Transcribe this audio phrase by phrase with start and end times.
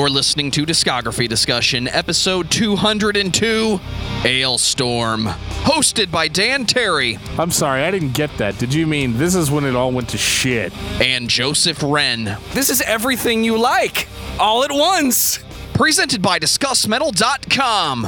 [0.00, 3.78] You're listening to Discography Discussion, episode 202,
[4.22, 5.26] Alestorm,
[5.64, 8.56] hosted by Dan Terry I'm sorry, I didn't get that.
[8.56, 10.72] Did you mean this is when it all went to shit?
[11.02, 12.38] and Joseph Wren.
[12.54, 15.38] This is everything you like, all at once.
[15.74, 18.06] presented by DiscussMetal.com.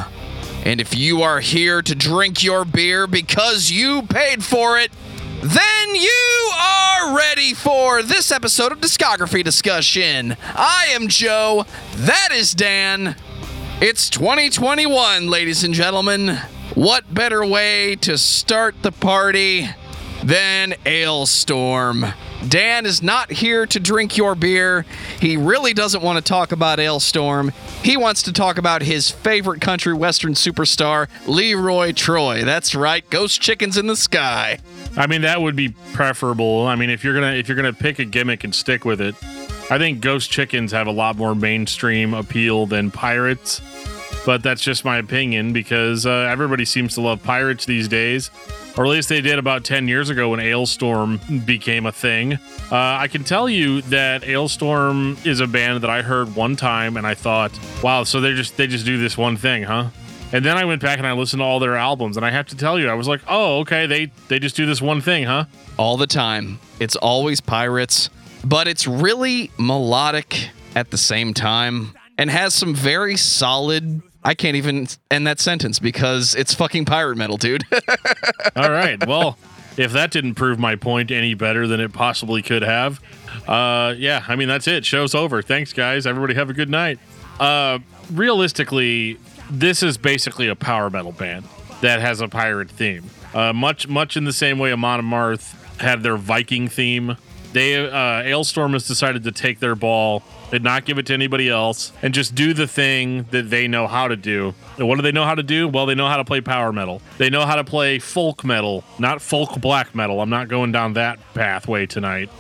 [0.65, 4.91] And if you are here to drink your beer because you paid for it,
[5.43, 10.37] then you are ready for this episode of Discography Discussion.
[10.55, 11.67] I am Joe.
[11.97, 13.17] That is Dan.
[13.81, 16.37] It's 2021, ladies and gentlemen.
[16.75, 19.69] What better way to start the party
[20.23, 22.15] than Alestorm?
[22.49, 24.85] Dan is not here to drink your beer.
[25.21, 27.53] He really doesn't want to talk about Alestorm.
[27.83, 32.45] He wants to talk about his favorite country western superstar, Leroy Troy.
[32.45, 34.59] That's right, Ghost Chickens in the Sky.
[34.97, 36.67] I mean, that would be preferable.
[36.67, 39.15] I mean, if you're gonna if you're gonna pick a gimmick and stick with it,
[39.71, 43.61] I think Ghost Chickens have a lot more mainstream appeal than Pirates.
[44.25, 48.31] But that's just my opinion because uh, everybody seems to love Pirates these days,
[48.77, 52.35] or at least they did about ten years ago when Alestorm became a thing.
[52.35, 52.39] Uh,
[52.71, 57.05] I can tell you that Alestorm is a band that I heard one time and
[57.05, 57.51] I thought,
[57.83, 59.89] wow, so they just they just do this one thing, huh?
[60.33, 62.47] And then I went back and I listened to all their albums, and I have
[62.49, 65.25] to tell you, I was like, oh, okay, they they just do this one thing,
[65.25, 65.45] huh?
[65.77, 66.59] All the time.
[66.81, 68.09] It's always pirates,
[68.45, 74.03] but it's really melodic at the same time and has some very solid.
[74.25, 77.65] I can't even end that sentence because it's fucking pirate metal, dude.
[78.57, 79.37] All right, well,
[79.77, 83.01] if that didn't prove my point any better than it possibly could have,
[83.49, 84.87] uh, yeah, I mean that's it.
[84.87, 85.43] Show's over.
[85.43, 86.07] Thanks, guys.
[86.07, 86.99] Everybody have a good night.
[87.41, 87.81] Uh,
[88.13, 89.19] realistically,
[89.53, 91.47] this is basically a power metal band
[91.83, 93.11] that has a pirate theme.
[93.35, 97.17] Uh, much much in the same way Amon Amarth had their Viking theme.
[97.53, 101.51] They uh, Alestorm has decided to take their ball and not give it to anybody
[101.51, 104.55] else and just do the thing that they know how to do.
[104.79, 105.69] And what do they know how to do?
[105.69, 107.03] Well, they know how to play power metal.
[107.19, 110.23] They know how to play folk metal, not folk black metal.
[110.23, 112.31] I'm not going down that pathway tonight.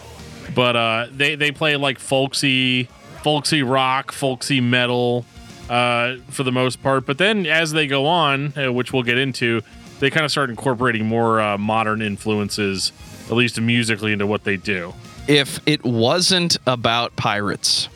[0.54, 2.84] But uh, they they play like folksy,
[3.22, 5.26] folksy rock, folksy metal
[5.72, 7.06] uh, for the most part.
[7.06, 9.62] But then as they go on, uh, which we'll get into,
[10.00, 12.92] they kind of start incorporating more uh, modern influences,
[13.26, 14.92] at least musically, into what they do.
[15.28, 17.88] if it wasn't about pirates,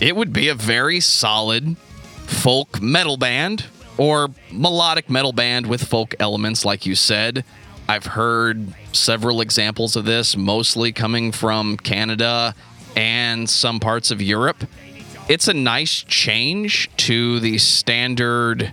[0.00, 1.76] it would be a very solid
[2.26, 3.64] folk metal band
[3.98, 7.44] or melodic metal band with folk elements, like you said.
[7.88, 12.54] I've heard several examples of this, mostly coming from Canada
[12.94, 14.64] and some parts of Europe.
[15.28, 18.72] It's a nice change to the standard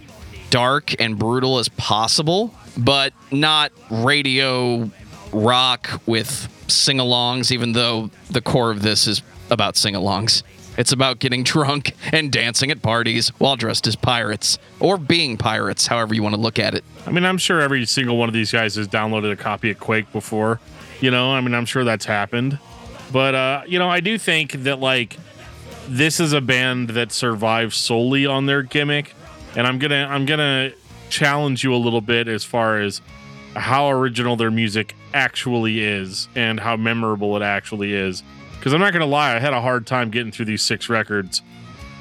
[0.52, 4.92] dark and brutal as possible, but not radio
[5.32, 10.44] rock with sing alongs, even though the core of this is about sing alongs.
[10.78, 15.88] It's about getting drunk and dancing at parties while dressed as pirates, or being pirates,
[15.88, 16.84] however you want to look at it.
[17.08, 19.80] I mean, I'm sure every single one of these guys has downloaded a copy of
[19.80, 20.60] Quake before.
[21.02, 22.60] You know, I mean, I'm sure that's happened.
[23.12, 25.18] But, uh, you know, I do think that, like,
[25.88, 29.16] this is a band that survives solely on their gimmick.
[29.56, 30.74] And I'm to, I'm to
[31.10, 33.02] challenge you a little bit as far as
[33.56, 38.24] how original their music actually is and how memorable it actually is.
[38.58, 41.42] Because I'm not to lie, I had a hard time getting through these six records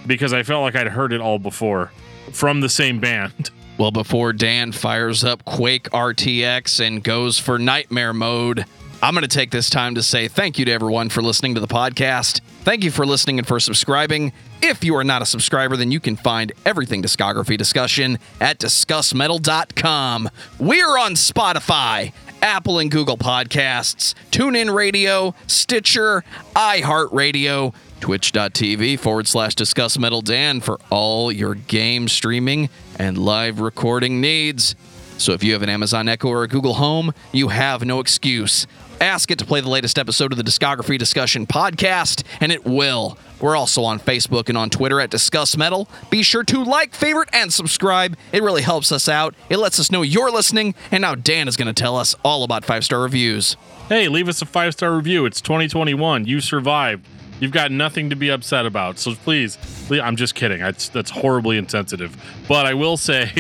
[0.07, 1.91] because I felt like I'd heard it all before
[2.33, 3.51] from the same band.
[3.79, 8.67] Well, before Dan fires up Quake RTX and goes for nightmare mode,
[9.03, 11.61] I'm going to take this time to say thank you to everyone for listening to
[11.61, 12.43] the podcast.
[12.65, 14.33] Thank you for listening and for subscribing.
[14.63, 20.31] If you are not a subscriber, then you can find everything discography discussion at discussmetal.com.
[20.61, 26.23] We're on Spotify, Apple and Google Podcasts, TuneIn Radio, Stitcher,
[26.55, 34.21] iHeartRadio, twitch.tv forward slash discuss metal dan for all your game streaming and live recording
[34.21, 34.75] needs
[35.19, 38.67] so if you have an amazon echo or a google home you have no excuse
[39.01, 43.19] ask it to play the latest episode of the discography discussion podcast and it will
[43.41, 47.29] we're also on facebook and on twitter at discuss metal be sure to like favorite
[47.33, 51.15] and subscribe it really helps us out it lets us know you're listening and now
[51.15, 53.57] dan is going to tell us all about five star reviews
[53.89, 55.27] Hey, leave us a five star review.
[55.27, 56.25] It's 2021.
[56.27, 57.07] You survived.
[57.41, 58.99] You've got nothing to be upset about.
[58.99, 59.59] So please,
[59.91, 60.61] le- I'm just kidding.
[60.61, 62.17] That's, that's horribly insensitive.
[62.49, 63.31] But I will say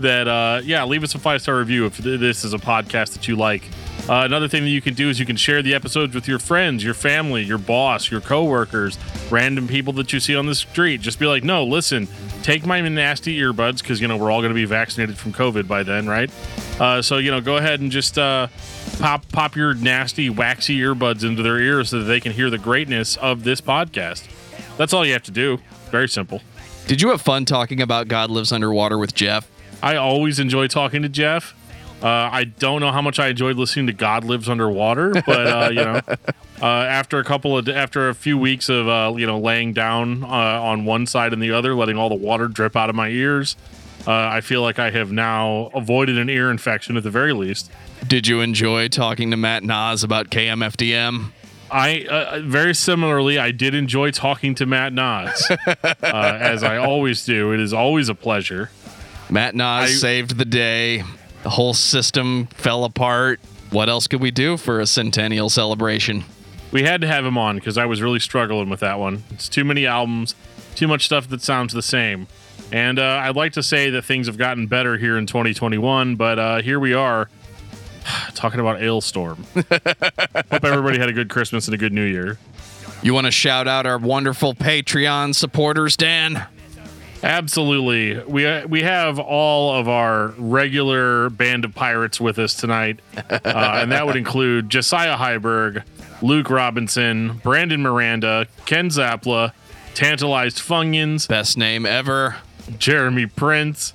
[0.00, 3.28] that, uh, yeah, leave us a five star review if this is a podcast that
[3.28, 3.62] you like.
[4.08, 6.40] Uh, another thing that you can do is you can share the episodes with your
[6.40, 8.98] friends, your family, your boss, your coworkers,
[9.30, 11.00] random people that you see on the street.
[11.00, 12.08] Just be like, no, listen,
[12.42, 15.68] take my nasty earbuds because you know we're all going to be vaccinated from COVID
[15.68, 16.30] by then, right?
[16.80, 18.48] Uh, so you know, go ahead and just uh,
[18.98, 22.58] pop pop your nasty waxy earbuds into their ears so that they can hear the
[22.58, 24.28] greatness of this podcast.
[24.76, 25.58] That's all you have to do.
[25.90, 26.40] Very simple.
[26.88, 29.48] Did you have fun talking about God Lives Underwater with Jeff?
[29.82, 31.54] I always enjoy talking to Jeff.
[32.02, 35.68] Uh, I don't know how much I enjoyed listening to God Lives Underwater, but uh,
[35.70, 36.00] you know,
[36.60, 40.24] uh, after a couple of after a few weeks of uh, you know laying down
[40.24, 43.08] uh, on one side and the other, letting all the water drip out of my
[43.08, 43.54] ears,
[44.06, 47.70] uh, I feel like I have now avoided an ear infection at the very least.
[48.06, 51.30] Did you enjoy talking to Matt Nas about KMFDM?
[51.70, 57.24] I uh, very similarly, I did enjoy talking to Matt Nas, uh, as I always
[57.24, 57.52] do.
[57.52, 58.70] It is always a pleasure.
[59.30, 61.04] Matt Nas I- saved the day.
[61.42, 63.40] The whole system fell apart.
[63.70, 66.24] What else could we do for a centennial celebration?
[66.70, 69.24] We had to have him on because I was really struggling with that one.
[69.30, 70.34] It's too many albums,
[70.74, 72.26] too much stuff that sounds the same.
[72.70, 76.38] And uh, I'd like to say that things have gotten better here in 2021, but
[76.38, 77.28] uh, here we are
[78.34, 79.44] talking about Alestorm.
[80.50, 82.38] Hope everybody had a good Christmas and a good New Year.
[83.02, 86.46] You want to shout out our wonderful Patreon supporters, Dan?
[87.22, 88.18] Absolutely.
[88.24, 93.38] We uh, we have all of our regular band of pirates with us tonight, uh,
[93.44, 95.84] and that would include Josiah Heiberg,
[96.20, 99.52] Luke Robinson, Brandon Miranda, Ken Zapla,
[99.94, 102.36] Tantalized Funyuns, Best name ever.
[102.78, 103.92] Jeremy Prince,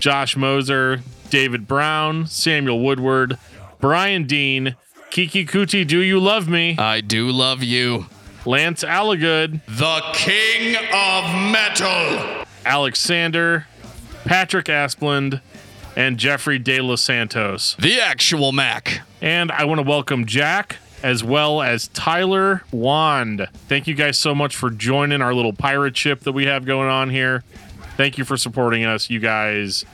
[0.00, 1.00] Josh Moser,
[1.30, 3.38] David Brown, Samuel Woodward,
[3.80, 4.74] Brian Dean,
[5.10, 8.06] Kiki Kuti, Do You Love Me, I do love you.
[8.46, 12.45] Lance Allagood, The King of Metal.
[12.66, 13.66] Alexander,
[14.24, 15.40] Patrick Asplund,
[15.96, 17.76] and Jeffrey De Los Santos.
[17.78, 19.00] The actual Mac.
[19.22, 23.46] And I want to welcome Jack as well as Tyler Wand.
[23.68, 26.88] Thank you guys so much for joining our little pirate ship that we have going
[26.88, 27.44] on here.
[27.96, 29.08] Thank you for supporting us.
[29.08, 29.84] You guys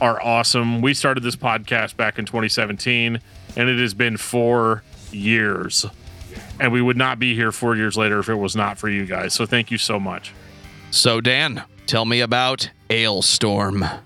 [0.00, 0.80] are awesome.
[0.80, 3.20] We started this podcast back in 2017,
[3.56, 4.82] and it has been four
[5.12, 5.86] years.
[6.58, 9.04] And we would not be here four years later if it was not for you
[9.04, 9.34] guys.
[9.34, 10.32] So thank you so much.
[10.90, 14.00] So, Dan, tell me about Alestorm.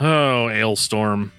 [0.00, 1.30] Oh, Alestorm.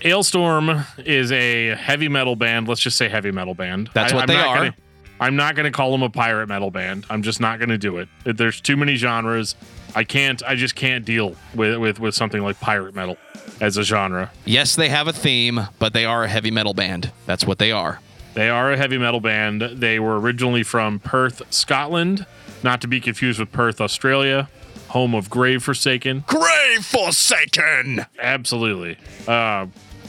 [0.00, 2.68] Alestorm is a heavy metal band.
[2.68, 3.90] Let's just say heavy metal band.
[3.94, 4.56] That's what I'm they not are.
[4.56, 4.74] Gonna,
[5.20, 7.04] I'm not going to call them a pirate metal band.
[7.10, 8.08] I'm just not going to do it.
[8.24, 9.56] There's too many genres.
[9.94, 10.42] I can't.
[10.44, 13.16] I just can't deal with with with something like pirate metal
[13.60, 14.30] as a genre.
[14.44, 17.10] Yes, they have a theme, but they are a heavy metal band.
[17.26, 18.00] That's what they are.
[18.34, 19.62] They are a heavy metal band.
[19.62, 22.24] They were originally from Perth, Scotland,
[22.62, 24.48] not to be confused with Perth, Australia,
[24.88, 26.24] home of Grave Forsaken.
[26.26, 28.06] Grave Forsaken!
[28.18, 28.96] Absolutely.
[29.26, 29.66] Uh,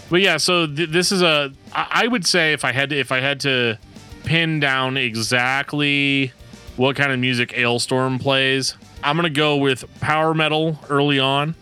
[0.09, 1.51] but yeah, so th- this is a.
[1.73, 3.77] I I would say if I had to, if I had to
[4.23, 6.31] pin down exactly
[6.77, 11.55] what kind of music Alestorm plays, I'm gonna go with power metal early on,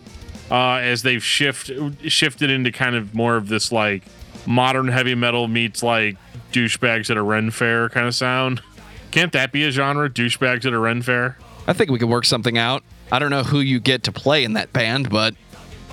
[0.50, 1.70] uh, as they've shift
[2.06, 4.04] shifted into kind of more of this like
[4.46, 6.16] modern heavy metal meets like
[6.52, 8.62] douchebags at a Ren fair kind of sound.
[9.10, 10.08] Can't that be a genre?
[10.08, 11.36] Douchebags at a Ren fair.
[11.66, 12.82] I think we could work something out.
[13.10, 15.34] I don't know who you get to play in that band, but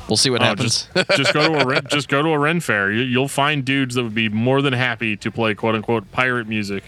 [0.09, 0.87] we'll see what Oh, happens.
[0.95, 2.91] just, just go to a Ren, just go to a Ren fair.
[2.91, 6.47] You, you'll find dudes that would be more than happy to play quote unquote pirate
[6.47, 6.83] music.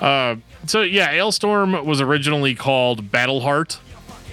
[0.00, 3.78] Uh, so yeah, Alestorm was originally called Battleheart.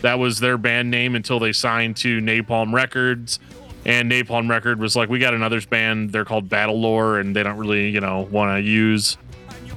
[0.01, 3.39] That was their band name until they signed to Napalm Records.
[3.85, 6.11] And Napalm Record was like, we got another band.
[6.11, 9.17] They're called Battlelore, and they don't really, you know, want to use.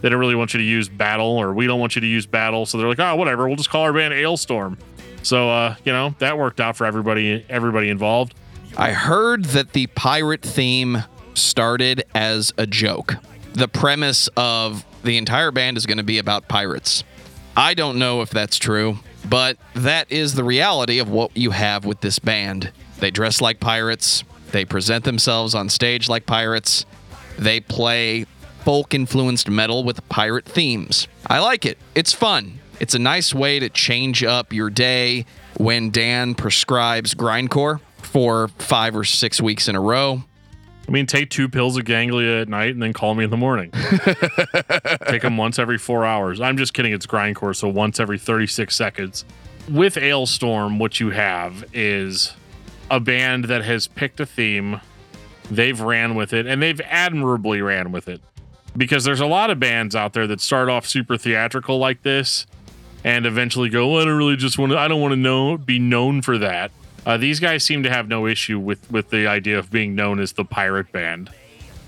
[0.03, 2.27] They don't really want you to use Battle, or we don't want you to use
[2.27, 2.67] Battle.
[2.67, 3.47] So they're like, oh, whatever.
[3.47, 4.79] We'll just call our band Alestorm.
[5.25, 7.45] So, uh, you know, that worked out for everybody.
[7.49, 8.35] Everybody involved.
[8.77, 11.05] I heard that the pirate theme
[11.35, 13.15] started as a joke.
[13.55, 17.05] The premise of the entire band is going to be about pirates.
[17.57, 21.85] I don't know if that's true, but that is the reality of what you have
[21.85, 22.73] with this band.
[22.99, 26.85] They dress like pirates, they present themselves on stage like pirates,
[27.39, 28.27] they play
[28.65, 31.07] folk influenced metal with pirate themes.
[31.27, 31.79] I like it.
[31.95, 32.61] It's fun.
[32.81, 35.27] It's a nice way to change up your day
[35.59, 40.25] when Dan prescribes grindcore for five or six weeks in a row.
[40.87, 43.37] I mean, take two pills of ganglia at night and then call me in the
[43.37, 43.71] morning.
[45.09, 46.41] take them once every four hours.
[46.41, 46.93] I'm just kidding.
[46.93, 49.25] It's grindcore, so once every 36 seconds.
[49.71, 52.35] With Alestorm, what you have is
[52.91, 54.81] a band that has picked a theme,
[55.51, 58.21] they've ran with it, and they've admirably ran with it.
[58.77, 62.47] Because there's a lot of bands out there that start off super theatrical like this
[63.05, 65.59] and eventually go, well, I don't really just want to, I don't want to know,
[65.59, 66.73] be known for that.
[67.07, 70.19] Uh, these guys seem to have no issue with with the idea of being known
[70.19, 71.31] as the pirate band.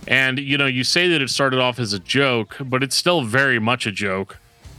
[0.07, 3.23] And you know, you say that it started off as a joke, but it's still
[3.23, 4.39] very much a joke.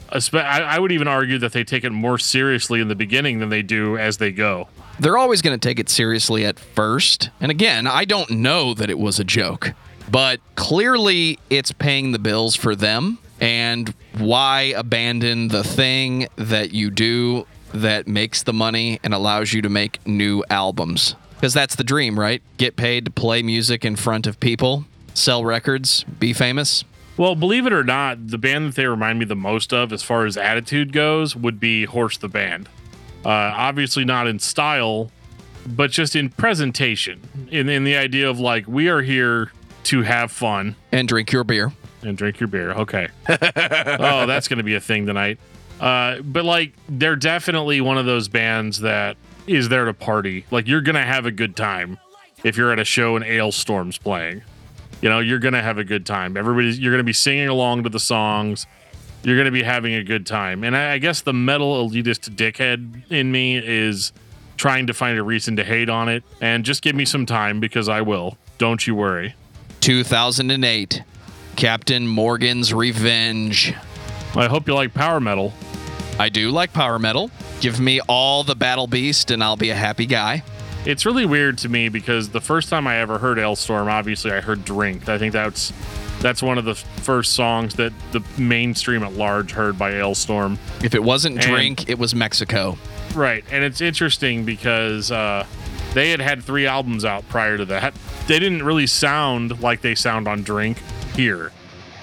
[0.10, 3.50] I, I would even argue that they take it more seriously in the beginning than
[3.50, 4.70] they do as they go.
[5.00, 7.30] They're always going to take it seriously at first.
[7.42, 9.74] And again, I don't know that it was a joke,
[10.10, 13.20] but clearly it's paying the bills for them.
[13.40, 19.62] And why abandon the thing that you do that makes the money and allows you
[19.62, 21.16] to make new albums.
[21.36, 22.42] Because that's the dream, right?
[22.58, 26.84] Get paid to play music in front of people, sell records, be famous.
[27.16, 30.04] Well, believe it or not, the band that they remind me the most of, as
[30.04, 32.70] far as attitude goes, would be Horse the Band.
[33.26, 35.12] Uh, obviously, not in style,
[35.68, 39.52] but just in presentation, in, in the idea of like, we are here
[39.84, 41.72] to have fun And drink your beer.
[42.08, 42.72] And drink your beer.
[42.72, 43.10] Okay.
[43.30, 45.40] oh, that's going to be a thing tonight.
[45.82, 50.46] Uh, but like, they're definitely one of those bands that is there to party.
[50.50, 52.00] Like, you're going to have a good time
[52.46, 54.42] if you're at a show and Alestorm's playing.
[55.02, 56.38] You know, you're going to have a good time.
[56.38, 58.66] Everybody's, you're going to be singing along to the songs.
[59.24, 60.64] You're going to be having a good time.
[60.64, 64.14] And I, I guess the metal elitist dickhead in me is
[64.56, 66.24] trying to find a reason to hate on it.
[66.40, 68.38] And just give me some time because I will.
[68.58, 69.36] Don't you worry.
[69.82, 71.04] 2008,
[71.58, 73.74] Captain Morgan's Revenge.
[74.36, 75.54] I hope you like power metal.
[76.20, 77.32] I do like power metal.
[77.62, 80.44] Give me all the Battle Beast and I'll be a happy guy.
[80.86, 84.40] It's really weird to me because the first time I ever heard Alestorm, obviously I
[84.40, 85.10] heard Drink.
[85.10, 85.74] I think that's
[86.20, 90.60] that's one of the first songs that the mainstream at large heard by Alestorm.
[90.84, 92.78] If it wasn't And- drink, it was Mexico.
[93.16, 95.46] Right, and it's interesting because uh,
[95.96, 97.96] they had had three albums out prior to that.
[98.28, 100.78] They didn't really sound like they sound on Drink
[101.18, 101.52] here.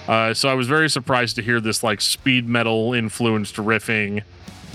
[0.06, 4.23] Uh, so I was very surprised to hear this like speed metal influenced riffing,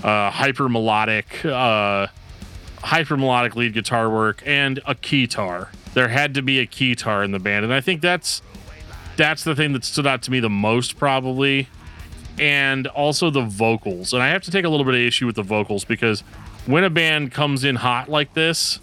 [0.02, 2.08] uh, hyper melodic, uh,
[2.82, 5.68] hyper melodic lead guitar work, and a keytar.
[5.94, 8.42] There had to be a keytar in the band, and I think that's
[9.16, 11.68] that's the thing that stood out to me the most probably
[12.38, 14.14] and also the vocals.
[14.14, 16.20] And I have to take a little bit of issue with the vocals because
[16.66, 18.80] when a band comes in hot like this,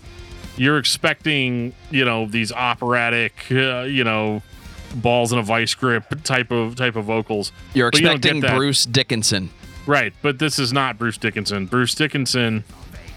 [0.58, 4.44] you're expecting, you know, these operatic, uh, you know,
[4.96, 7.51] balls in a vice grip type of type of vocals.
[7.74, 8.56] You're But expecting that.
[8.56, 9.50] Bruce Dickinson.
[9.86, 11.65] Right, but this is not Bruce Dickinson.
[11.65, 12.65] Bruce Dickinson,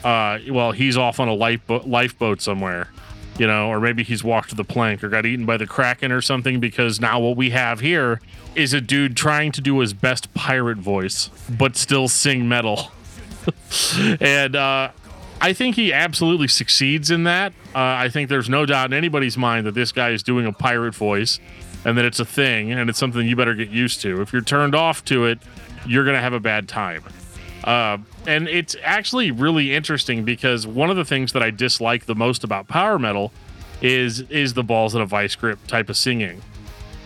[0.04, 2.88] uh, well, he's off on a lifeboat, lifeboat somewhere,
[3.38, 6.22] you know, or maybe he's walked the plank or got eaten by the kraken or
[6.22, 6.60] something.
[6.60, 8.20] Because now what we have here
[8.54, 12.92] is a dude trying to do his best pirate voice, but still sing metal,
[14.20, 14.90] and uh,
[15.40, 17.52] I think he absolutely succeeds in that.
[17.74, 20.52] Uh, I think there's no doubt in anybody's mind that this guy is doing a
[20.52, 21.40] pirate voice
[21.84, 24.20] and that it's a thing and it's something you better get used to.
[24.20, 25.38] If you're turned off to it,
[25.86, 27.02] you're going to have a bad time.
[27.64, 32.14] Uh, and it's actually really interesting because one of the things that I dislike the
[32.14, 33.32] most about power metal
[33.82, 36.42] is is the balls in a vice grip type of singing.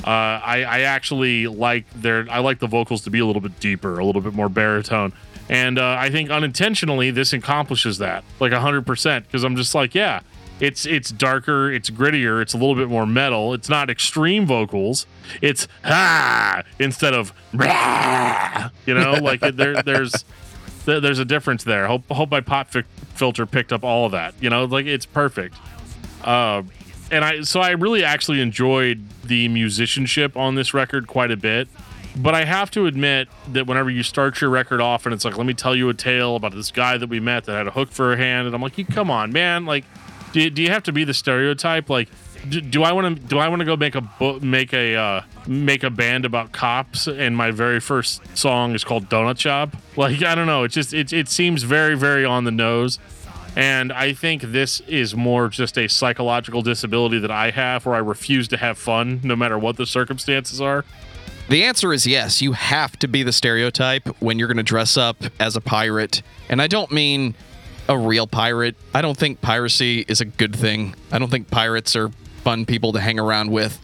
[0.05, 0.11] Uh,
[0.45, 3.99] I, I actually like their I like the vocals to be a little bit deeper,
[3.99, 5.13] a little bit more baritone,
[5.49, 9.95] and uh, I think unintentionally this accomplishes that like hundred percent because I'm just like
[9.95, 10.21] yeah,
[10.61, 13.53] it's it's darker, it's grittier, it's a little bit more metal.
[13.55, 15.07] It's not extreme vocals.
[15.43, 20.25] It's ah instead of "Rah," you know like there there's
[20.85, 21.87] there- there's a difference there.
[21.87, 22.85] Hope hope my pop fi-
[23.15, 24.35] filter picked up all of that.
[24.41, 25.57] You know like it's perfect.
[26.23, 26.63] Uh,
[27.11, 31.69] and I so I really actually enjoyed the musicianship on this record quite a bit.
[32.17, 35.37] But I have to admit that whenever you start your record off and it's like,
[35.37, 37.73] let me tell you a tale about this guy that we met that had a
[37.73, 39.85] hook for a hand, and I'm like, come on, man, like,
[40.33, 41.91] do you, do you have to be the stereotype?
[41.91, 42.09] Like,
[42.49, 44.95] do, do I want to do I want to go make a book make a
[44.95, 49.77] uh, make a band about cops and my very first song is called Donut Shop?
[49.97, 52.99] Like, I don't know, it just it it seems very very on the nose.
[53.57, 58.01] And I think this is more just a psychological disability that I have where I
[58.01, 60.85] refuse to have fun no matter what the circumstances are.
[61.49, 62.41] The answer is yes.
[62.41, 66.23] You have to be the stereotype when you're going to dress up as a pirate.
[66.49, 67.35] And I don't mean
[67.89, 68.77] a real pirate.
[68.95, 70.95] I don't think piracy is a good thing.
[71.13, 72.09] I don't think pirates are
[72.43, 73.79] fun people to hang around with.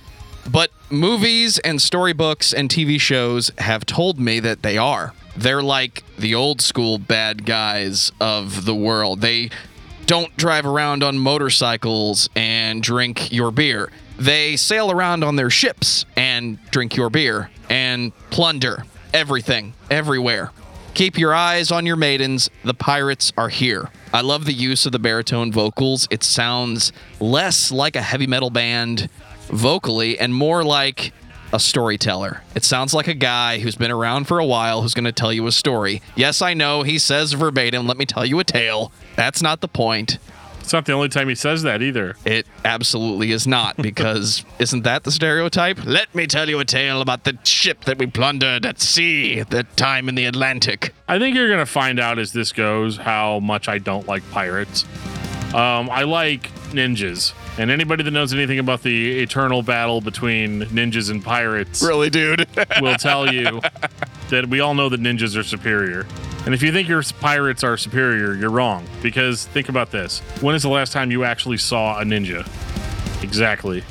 [0.50, 5.12] But movies and storybooks and TV shows have told me that they are.
[5.36, 9.20] They're like the old school bad guys of the world.
[9.20, 9.50] They
[10.06, 13.90] don't drive around on motorcycles and drink your beer.
[14.20, 18.84] They sail around on their ships and drink your beer and plunder
[19.14, 20.50] everything, everywhere.
[20.92, 22.50] Keep your eyes on your maidens.
[22.62, 23.88] The pirates are here.
[24.12, 26.06] I love the use of the baritone vocals.
[26.10, 29.08] It sounds less like a heavy metal band
[29.46, 31.14] vocally and more like
[31.52, 32.42] a storyteller.
[32.54, 35.32] It sounds like a guy who's been around for a while who's going to tell
[35.32, 36.02] you a story.
[36.14, 38.92] Yes, I know he says verbatim, let me tell you a tale.
[39.16, 40.18] That's not the point.
[40.60, 42.16] It's not the only time he says that either.
[42.24, 45.84] It absolutely is not, because isn't that the stereotype?
[45.84, 49.50] Let me tell you a tale about the ship that we plundered at sea at
[49.50, 50.94] that time in the Atlantic.
[51.08, 54.28] I think you're going to find out as this goes how much I don't like
[54.30, 54.84] pirates.
[55.54, 57.32] Um, I like ninjas.
[57.58, 62.46] And anybody that knows anything about the eternal battle between ninjas and pirates Really, dude?
[62.80, 63.60] will tell you
[64.30, 66.06] that we all know that ninjas are superior.
[66.46, 68.86] And if you think your pirates are superior, you're wrong.
[69.02, 72.46] Because think about this: when is the last time you actually saw a ninja?
[73.22, 73.84] Exactly,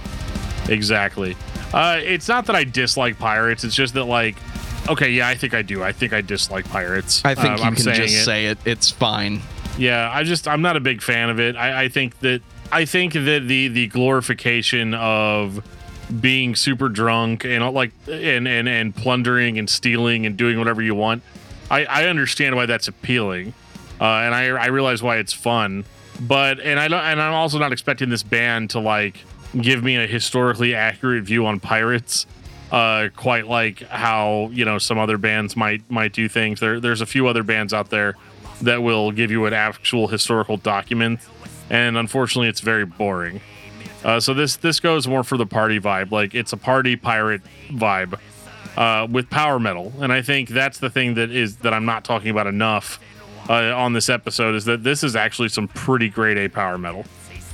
[0.67, 1.35] exactly.
[1.73, 3.63] Uh, it's not that I dislike pirates.
[3.63, 4.35] It's just that like,
[4.89, 5.83] okay, yeah, I think I do.
[5.83, 7.21] I think I dislike pirates.
[7.23, 8.23] I think Um, you I'm can just it.
[8.25, 8.57] say it.
[8.65, 9.41] It's fine.
[9.77, 11.55] Yeah, I just I'm not a big fan of it.
[11.55, 12.41] I, I think that
[12.71, 15.63] I think that the the glorification of
[16.19, 20.95] being super drunk and like and and and plundering and stealing and doing whatever you
[20.95, 21.21] want.
[21.69, 23.53] I I understand why that's appealing,
[23.99, 25.85] uh, and I I realize why it's fun.
[26.19, 29.17] But and I don't and I'm also not expecting this band to like
[29.59, 32.25] give me a historically accurate view on pirates.
[32.71, 36.59] Uh, quite like how you know some other bands might might do things.
[36.59, 38.15] There, there's a few other bands out there
[38.61, 41.19] that will give you an actual historical document,
[41.69, 43.41] and unfortunately, it's very boring.
[44.03, 47.41] Uh, so this this goes more for the party vibe, like it's a party pirate
[47.69, 48.19] vibe
[48.79, 52.05] uh, with power metal, and I think that's the thing that is that I'm not
[52.05, 52.99] talking about enough
[53.49, 57.05] uh, on this episode is that this is actually some pretty great A power metal.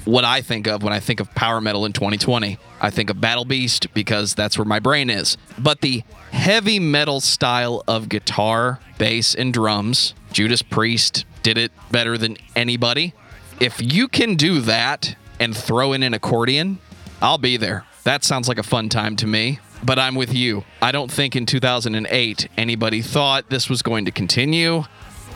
[0.06, 3.20] What I think of when I think of power metal in 2020, I think of
[3.20, 5.36] Battle Beast because that's where my brain is.
[5.58, 12.20] But the heavy metal style of guitar, bass, and drums, Judas Priest did it better
[12.20, 13.16] than anybody.
[13.60, 16.78] If you can do that and throw in an accordion,
[17.20, 17.86] I'll be there.
[18.04, 19.60] That sounds like a fun time to me.
[19.86, 20.64] But I'm with you.
[20.82, 24.84] I don't think in 2008 anybody thought this was going to continue.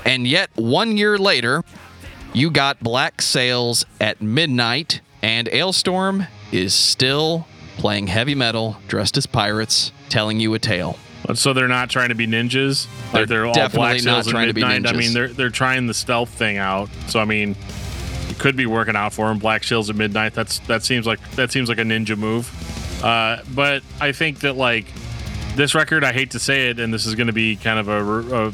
[0.06, 1.64] And yet, one year later,
[2.34, 9.26] you got Black Sails at midnight, and Alestorm is still playing heavy metal, dressed as
[9.26, 10.98] pirates, telling you a tale.
[11.34, 12.88] So they're not trying to be ninjas.
[13.14, 14.96] Like They're all definitely Black not Sails trying to be midnight.
[14.96, 16.90] I mean, they're they're trying the stealth thing out.
[17.08, 17.56] So I mean,
[18.30, 19.38] it could be working out for them.
[19.38, 20.34] Black Sails at midnight.
[20.34, 22.48] That's that seems like that seems like a ninja move.
[23.04, 24.86] Uh, but I think that like
[25.56, 27.88] this record, I hate to say it, and this is going to be kind of
[27.88, 28.54] a, re- a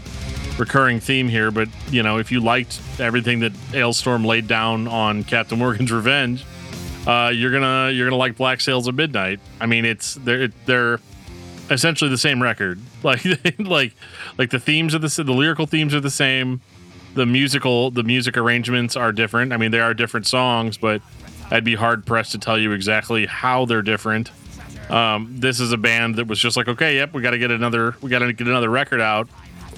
[0.59, 5.23] recurring theme here, but you know, if you liked everything that Alestorm laid down on
[5.23, 6.45] Captain Morgan's Revenge,
[7.07, 9.39] uh, you're gonna you're gonna like Black Sails of Midnight.
[9.59, 10.99] I mean, it's they're they're
[11.69, 12.79] essentially the same record.
[13.05, 13.23] Like
[13.59, 13.93] like
[14.39, 16.61] like the themes are the the lyrical themes are the same.
[17.13, 19.53] The musical the music arrangements are different.
[19.53, 21.03] I mean, they are different songs, but
[21.51, 24.31] I'd be hard pressed to tell you exactly how they're different.
[24.89, 27.51] Um, this is a band that was just like, okay, yep, we got to get
[27.51, 29.27] another we got to get another record out.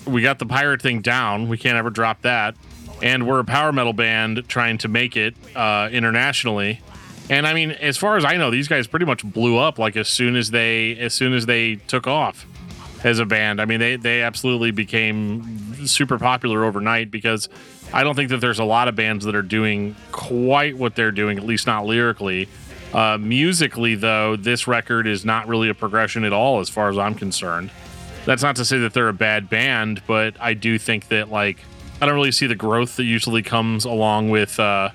[0.06, 1.50] We got the pirate thing down.
[1.50, 2.56] We can't ever drop that.
[3.02, 6.82] And we're a power metal band trying to make it uh, internationally.
[7.30, 9.98] And I mean, as far as I know, these guys pretty much blew up like
[9.98, 12.46] as soon as they as soon as they took off
[13.04, 13.62] as a band.
[13.62, 17.50] I mean, they they absolutely became super popular overnight because
[17.94, 21.12] I don't think that there's a lot of bands that are doing quite what they're
[21.12, 22.50] doing, at least not lyrically.
[22.94, 26.98] Uh, musically, though, this record is not really a progression at all, as far as
[26.98, 27.72] I'm concerned.
[28.26, 31.60] That's not to say that they're a bad band, but I do think that like
[32.02, 34.90] I don't really see the growth that usually comes along with uh,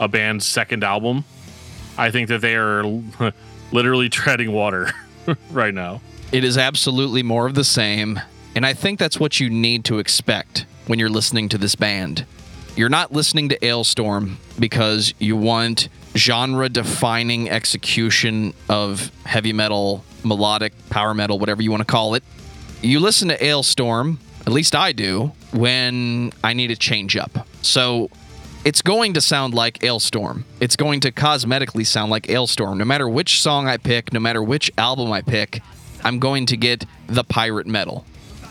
[0.00, 1.24] a band's second album.
[1.98, 2.84] I think that they are
[3.72, 4.90] literally treading water
[5.50, 6.00] right now.
[6.32, 8.20] It is absolutely more of the same,
[8.54, 12.26] and I think that's what you need to expect when you're listening to this band.
[12.76, 20.72] You're not listening to Alestorm because you want genre defining execution of heavy metal, melodic,
[20.88, 22.24] power metal, whatever you want to call it.
[22.82, 27.46] You listen to Alestorm, at least I do, when I need a change up.
[27.62, 28.10] So
[28.64, 30.44] it's going to sound like Alestorm.
[30.60, 32.76] It's going to cosmetically sound like Alestorm.
[32.76, 35.60] No matter which song I pick, no matter which album I pick,
[36.04, 38.04] I'm going to get the pirate metal.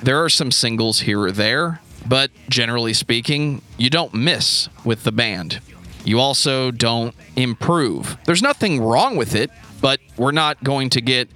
[0.04, 5.12] There are some singles here or there, but generally speaking, you don't miss with the
[5.12, 5.60] band.
[6.06, 8.18] You also don't improve.
[8.26, 11.30] There's nothing wrong with it, but we're not going to get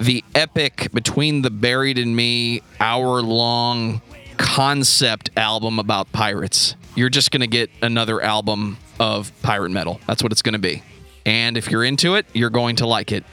[0.00, 4.00] the epic Between the Buried and Me hour long
[4.36, 6.74] concept album about pirates.
[6.96, 10.00] You're just going to get another album of pirate metal.
[10.06, 10.82] That's what it's going to be.
[11.26, 13.24] And if you're into it, you're going to like it.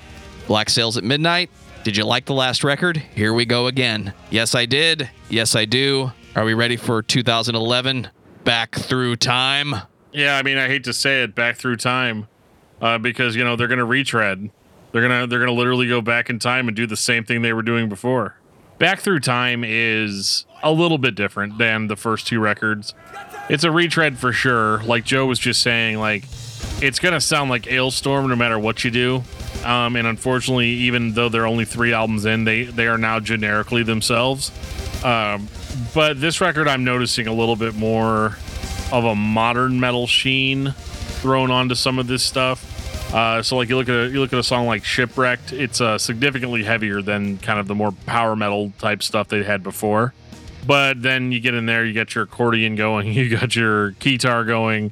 [0.48, 1.50] Black Sails at Midnight.
[1.84, 2.98] Did you like the last record?
[2.98, 4.14] Here we go again.
[4.30, 5.10] Yes, I did.
[5.30, 6.12] Yes, I do.
[6.38, 8.10] Are we ready for 2011?
[8.44, 9.74] Back through time.
[10.12, 12.28] Yeah, I mean, I hate to say it, back through time,
[12.80, 14.52] uh, because you know they're gonna retread.
[14.92, 17.54] They're gonna they're gonna literally go back in time and do the same thing they
[17.54, 18.36] were doing before.
[18.78, 22.94] Back through time is a little bit different than the first two records.
[23.50, 24.84] It's a retread for sure.
[24.84, 26.24] Like Joe was just saying, like
[26.84, 29.24] it's gonna sound like Alestorm no matter what you do.
[29.66, 33.82] Um, and unfortunately, even though they're only three albums in, they they are now generically
[33.82, 34.52] themselves.
[35.04, 35.48] Um,
[35.94, 38.38] but this record, I'm noticing a little bit more
[38.92, 42.74] of a modern metal sheen thrown onto some of this stuff.
[43.14, 45.80] Uh, so like you look at a, you look at a song like Shipwrecked, it's
[45.80, 50.14] uh, significantly heavier than kind of the more power metal type stuff they had before.
[50.66, 54.44] But then you get in there, you got your accordion going, you got your guitar
[54.44, 54.92] going,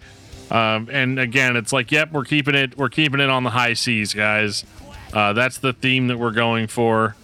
[0.51, 3.73] um, and again, it's like, yep, we're keeping it, we're keeping it on the high
[3.73, 4.63] seas, guys.
[5.13, 7.15] Uh, that's the theme that we're going for,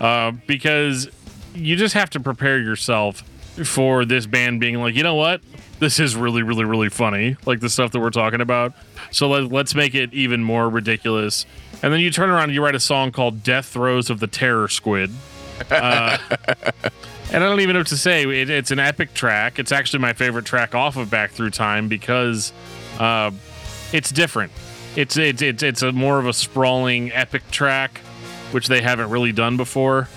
[0.00, 1.08] uh, because
[1.54, 3.22] you just have to prepare yourself
[3.64, 5.40] for this band being like, you know what,
[5.78, 8.72] this is really, really, really funny, like the stuff that we're talking about.
[9.10, 11.46] So let, let's make it even more ridiculous.
[11.82, 14.26] And then you turn around and you write a song called "Death Throes of the
[14.26, 15.10] Terror Squid."
[15.70, 16.18] Uh,
[17.32, 18.24] and I don't even know what to say.
[18.24, 19.58] It, it's an epic track.
[19.58, 22.52] It's actually my favorite track off of Back Through Time because
[22.98, 23.30] uh,
[23.92, 24.52] it's different.
[24.96, 27.98] It's it's it's it's a more of a sprawling epic track,
[28.50, 30.08] which they haven't really done before.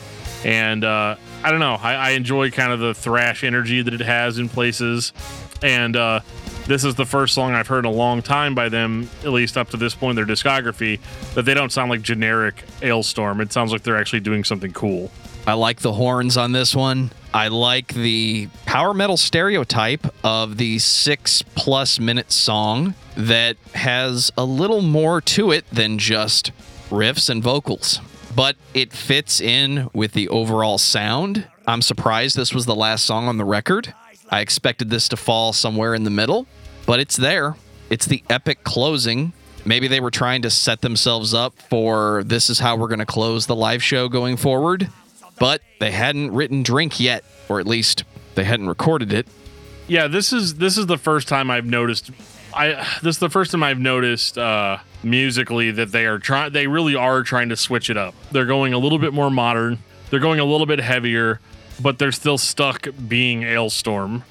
[0.44, 1.76] And uh, I don't know.
[1.76, 5.14] I, I enjoy kind of the thrash energy that it has in places.
[5.62, 6.22] And uh,
[6.66, 9.58] this is the first song I've heard in a long time by them, at least
[9.58, 11.00] up to this point in their discography,
[11.36, 13.42] that they don't sound like generic Alestorm.
[13.42, 15.12] It sounds like they're actually doing something cool.
[15.46, 17.12] I like the horns on this one.
[17.34, 24.46] I like the power metal stereotype of the six plus minute song that has a
[24.46, 26.52] little more to it than just
[26.90, 28.00] riffs and vocals.
[28.36, 31.48] But it fits in with the overall sound.
[31.68, 33.94] I'm surprised this was the last song on the record.
[34.30, 36.48] I expected this to fall somewhere in the middle,
[36.86, 37.56] but it's there.
[37.90, 39.34] It's the epic closing.
[39.66, 43.06] Maybe they were trying to set themselves up for this is how we're going to
[43.06, 44.90] close the live show going forward
[45.42, 48.04] but they hadn't written Drink yet, or at least
[48.36, 49.28] they hadn't recorded it.
[49.88, 52.12] Yeah, this is this is the first time I've noticed.
[52.54, 56.52] I this is the first time I've noticed uh, musically that they are trying.
[56.52, 58.14] They really are trying to switch it up.
[58.32, 59.80] They're going a little bit more modern.
[60.10, 61.40] They're going a little bit heavier,
[61.82, 64.24] but they're still stuck being Alestorm,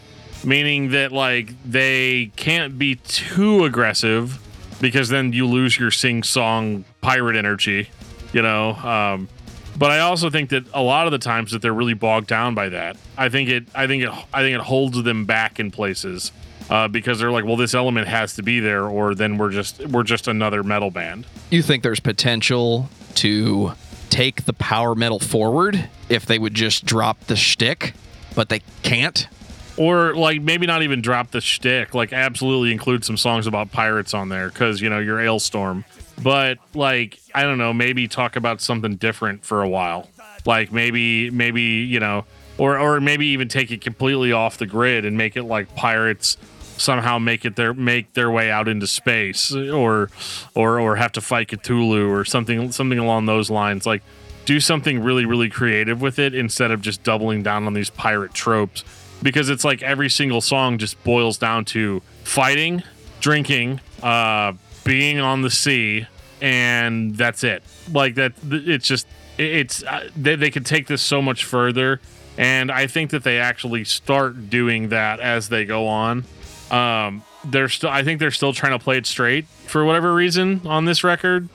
[0.44, 4.38] meaning that like they can't be too aggressive
[4.80, 7.90] because then you lose your sing song pirate energy.
[8.32, 9.28] You know, um,
[9.76, 12.54] but I also think that a lot of the times that they're really bogged down
[12.54, 12.96] by that.
[13.16, 13.64] I think it.
[13.74, 14.10] I think it.
[14.32, 16.32] I think it holds them back in places
[16.70, 19.86] uh, because they're like, well, this element has to be there, or then we're just
[19.88, 21.26] we're just another metal band.
[21.50, 23.72] You think there's potential to
[24.08, 27.94] take the power metal forward if they would just drop the shtick,
[28.34, 29.28] but they can't.
[29.76, 31.94] Or like maybe not even drop the shtick.
[31.94, 35.84] Like absolutely include some songs about pirates on there because you know you're Alestorm
[36.22, 40.08] but like I don't know, maybe talk about something different for a while.
[40.44, 42.24] Like maybe maybe you know,
[42.58, 46.36] or or maybe even take it completely off the grid and make it like pirates
[46.80, 50.10] somehow make it their make their way out into space or
[50.54, 53.86] or or have to fight Cthulhu or something something along those lines.
[53.86, 54.02] Like
[54.44, 58.34] do something really really creative with it instead of just doubling down on these pirate
[58.34, 58.84] tropes
[59.22, 62.82] because it's like every single song just boils down to fighting,
[63.20, 64.52] drinking, uh
[64.84, 66.06] being on the sea,
[66.40, 67.62] and that's it.
[67.92, 69.06] Like that, it's just
[69.38, 72.00] it's uh, they, they could take this so much further,
[72.36, 76.24] and I think that they actually start doing that as they go on.
[76.70, 80.60] Um, they're still, I think they're still trying to play it straight for whatever reason
[80.66, 81.48] on this record,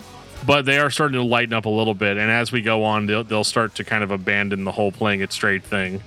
[0.46, 2.18] but they are starting to lighten up a little bit.
[2.18, 5.22] And as we go on, they'll, they'll start to kind of abandon the whole playing
[5.22, 6.02] it straight thing,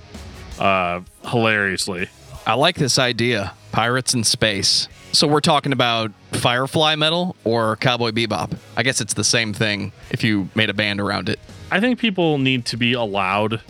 [0.59, 2.09] uh, hilariously.
[2.47, 3.53] I like this idea.
[3.73, 4.88] Pirates in space.
[5.12, 8.57] So we're talking about Firefly metal or Cowboy Bebop.
[8.77, 11.38] I guess it's the same thing if you made a band around it.
[11.71, 13.61] I think people need to be allowed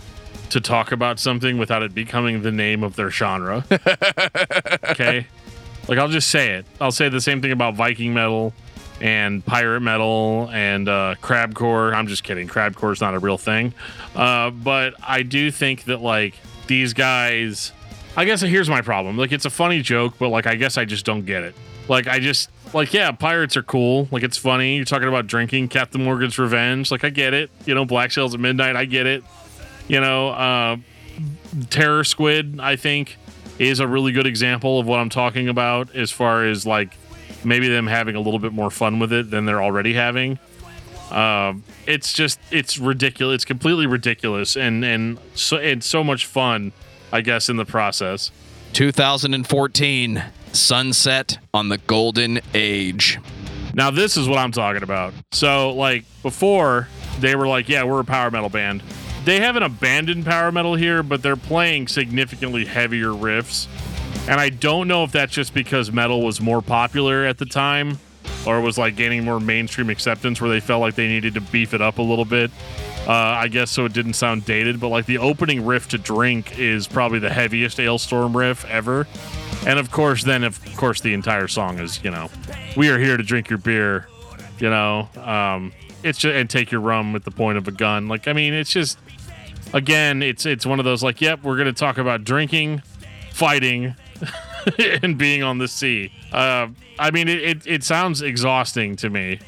[0.50, 3.64] to talk about something without it becoming the name of their genre.
[4.90, 5.26] okay?
[5.88, 6.66] Like I'll just say it.
[6.80, 8.52] I'll say the same thing about Viking metal
[9.00, 11.94] and pirate metal and uh, crabcore.
[11.94, 12.48] I'm just kidding.
[12.48, 13.72] Crabcore is not a real thing.
[14.14, 16.34] Uh, but I do think that like
[16.66, 17.72] these guys
[18.18, 19.16] I guess here's my problem.
[19.16, 21.54] Like it's a funny joke, but like I guess I just don't get it.
[21.88, 24.08] Like I just like yeah, pirates are cool.
[24.10, 24.74] Like it's funny.
[24.74, 26.90] You're talking about drinking Captain Morgan's Revenge.
[26.90, 27.48] Like I get it.
[27.64, 28.74] You know, Black Sails at Midnight.
[28.74, 29.22] I get it.
[29.88, 30.76] You know, uh,
[31.70, 32.60] Terror Squid.
[32.60, 33.16] I think
[33.58, 36.96] is a really good example of what I'm talking about as far as like
[37.44, 40.38] maybe them having a little bit more fun with it than they're already having.
[41.10, 43.36] Um, it's just it's ridiculous.
[43.36, 46.72] It's completely ridiculous and and so it's so much fun
[47.12, 48.30] I guess, in the process.
[48.74, 53.18] 2014 Sunset on the Golden Age.
[53.74, 55.14] Now, this is what I'm talking about.
[55.32, 56.88] So, like, before
[57.20, 58.82] they were like, yeah, we're a power metal band.
[59.24, 63.66] They haven't abandoned power metal here, but they're playing significantly heavier riffs.
[64.28, 67.98] And I don't know if that's just because metal was more popular at the time
[68.46, 71.74] or was like gaining more mainstream acceptance where they felt like they needed to beef
[71.74, 72.50] it up a little bit.
[73.06, 76.58] Uh, I guess so it didn't sound dated, but like the opening riff to Drink
[76.58, 79.06] is probably the heaviest Alestorm riff ever.
[79.66, 82.28] And of course, then of course the entire song is you know,
[82.76, 84.08] we are here to drink your beer,
[84.58, 88.08] you know, um, it's just and take your rum with the point of a gun.
[88.08, 88.98] Like I mean, it's just
[89.72, 92.82] again, it's it's one of those like, yep, we're gonna talk about drinking,
[93.32, 93.94] fighting,
[95.02, 96.12] and being on the sea.
[96.32, 99.38] Uh, I mean, it, it, it sounds exhausting to me,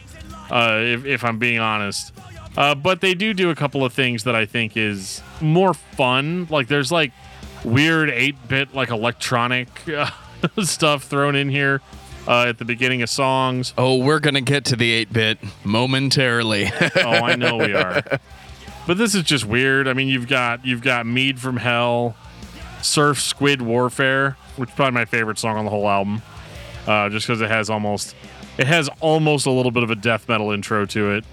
[0.50, 2.12] uh, if, if I'm being honest.
[2.56, 6.46] Uh, but they do do a couple of things that I think is more fun.
[6.50, 7.12] Like there's like
[7.64, 10.10] weird 8-bit like electronic uh,
[10.62, 11.80] stuff thrown in here
[12.26, 13.72] uh, at the beginning of songs.
[13.78, 16.70] Oh, we're going to get to the 8 bit momentarily.
[16.96, 18.02] Oh, I know we are.
[18.86, 19.86] But this is just weird.
[19.86, 22.16] I mean, you've got you've got Mead from Hell,
[22.82, 26.22] Surf Squid Warfare, which is probably my favorite song on the whole album.
[26.86, 28.16] Uh, just because it has almost
[28.58, 31.24] it has almost a little bit of a death metal intro to it.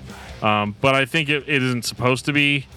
[0.44, 2.68] Um, but I think it, it isn't supposed to be.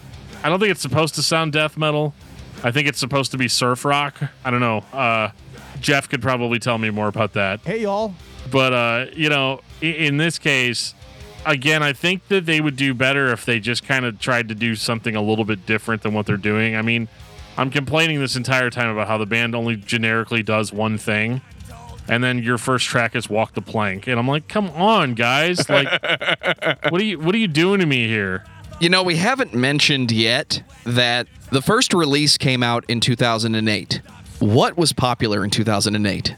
[0.43, 2.15] I don't think it's supposed to sound death metal.
[2.63, 4.21] I think it's supposed to be surf rock.
[4.45, 4.79] I don't know.
[4.93, 5.31] Uh,
[5.81, 7.61] Jeff could probably tell me more about that.
[7.61, 8.15] Hey, y'all.
[8.51, 10.95] But uh, you know, in, in this case,
[11.47, 14.55] again, I think that they would do better if they just kind of tried to
[14.55, 16.77] do something a little bit different than what they're doing.
[16.77, 17.09] I mean,
[17.57, 21.43] I'm complaining this entire time about how the band only generically does one thing.
[22.09, 25.69] And then your first track is "Walk the Plank," and I'm like, "Come on, guys!
[25.69, 25.87] Like,
[26.91, 28.45] what are you what are you doing to me here?"
[28.81, 34.01] You know, we haven't mentioned yet that the first release came out in 2008.
[34.41, 36.35] What was popular in 2008?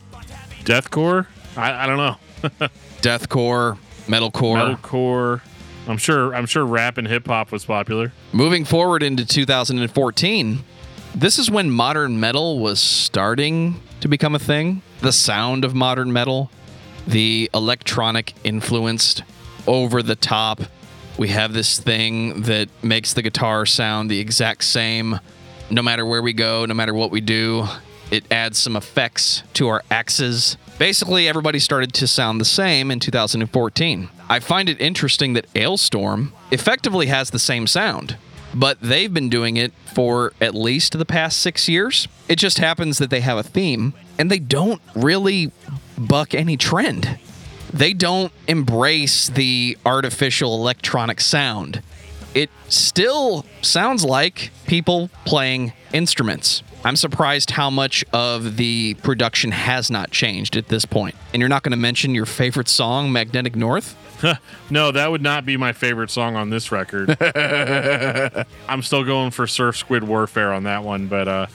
[0.65, 1.27] Deathcore?
[1.57, 2.17] I, I don't know.
[3.01, 4.77] Deathcore, metalcore.
[4.77, 5.41] Metalcore.
[5.89, 6.35] I'm sure.
[6.35, 8.13] I'm sure rap and hip hop was popular.
[8.33, 10.65] Moving forward into 2014,
[11.15, 14.83] this is when modern metal was starting to become a thing.
[15.01, 16.51] The sound of modern metal,
[17.07, 19.23] the electronic influenced,
[19.67, 20.61] over the top.
[21.19, 25.21] We have this thing that makes the guitar sound the exact same
[25.71, 27.67] no matter where we go, no matter what we do.
[28.13, 30.59] It adds some effects to our axes.
[30.79, 34.11] Basically, everybody started to sound the same in 2014.
[34.29, 38.19] I find it interesting that Alestorm effectively has the same sound,
[38.55, 42.07] but they've been doing it for at least the past six years.
[42.29, 45.51] It just happens that they have a theme and they don't really
[45.97, 47.19] buck any trend.
[47.73, 51.83] They don't embrace the artificial electronic sound.
[52.35, 56.63] It still sounds like people playing instruments.
[56.85, 61.15] I'm surprised how much of the production has not changed at this point.
[61.33, 63.97] And you're not going to mention your favorite song, Magnetic North?
[64.71, 67.17] no, that would not be my favorite song on this record.
[68.69, 71.47] I'm still going for Surf Squid Warfare on that one, but uh,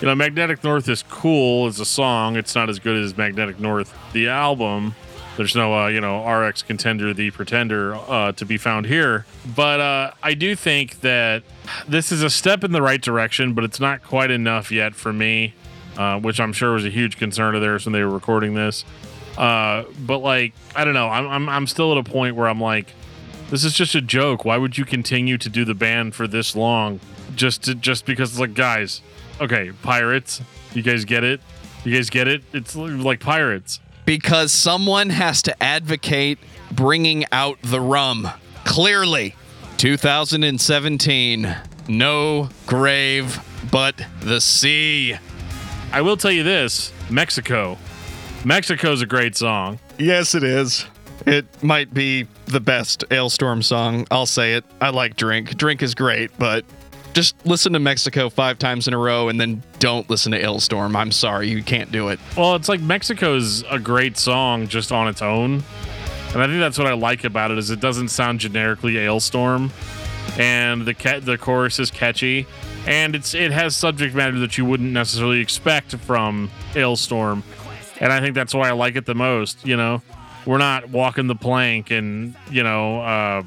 [0.00, 2.36] you know, Magnetic North is cool as a song.
[2.36, 4.94] It's not as good as Magnetic North, the album.
[5.36, 9.26] There's no, uh, you know, RX Contender, the Pretender, uh, to be found here.
[9.54, 11.42] But uh, I do think that
[11.86, 15.12] this is a step in the right direction, but it's not quite enough yet for
[15.12, 15.54] me,
[15.98, 18.84] uh, which I'm sure was a huge concern of theirs when they were recording this.
[19.36, 21.08] Uh, but like, I don't know.
[21.08, 22.94] I'm, I'm I'm still at a point where I'm like,
[23.50, 24.44] this is just a joke.
[24.44, 27.00] Why would you continue to do the band for this long?
[27.34, 29.02] Just to, just because it's like, guys,
[29.40, 30.40] okay, pirates.
[30.72, 31.40] You guys get it?
[31.84, 32.42] You guys get it?
[32.54, 33.80] It's like pirates.
[34.06, 36.38] Because someone has to advocate
[36.72, 38.30] bringing out the rum.
[38.64, 39.34] Clearly,
[39.76, 41.54] 2017,
[41.88, 43.40] no grave
[43.70, 45.16] but the sea.
[45.92, 47.76] I will tell you this Mexico.
[48.44, 49.78] Mexico's a great song.
[49.98, 50.86] Yes, it is.
[51.26, 54.06] It might be the best Alestorm song.
[54.10, 54.64] I'll say it.
[54.80, 55.56] I like Drink.
[55.56, 56.64] Drink is great, but
[57.16, 60.94] just listen to Mexico five times in a row and then don't listen to Alestorm.
[60.94, 62.20] I'm sorry, you can't do it.
[62.36, 65.64] Well, it's like Mexico's a great song just on its own.
[66.34, 69.70] And I think that's what I like about it is it doesn't sound generically Alestorm
[70.38, 72.46] and the ca- the chorus is catchy
[72.84, 77.42] and it's it has subject matter that you wouldn't necessarily expect from Alestorm.
[77.98, 80.02] And I think that's why I like it the most, you know.
[80.44, 83.42] We're not walking the plank and, you know, uh,